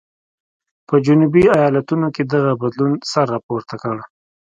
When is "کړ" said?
3.81-3.97